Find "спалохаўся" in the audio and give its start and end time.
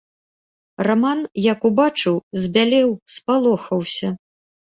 3.17-4.09